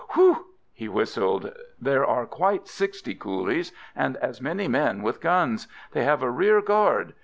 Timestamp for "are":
2.03-2.25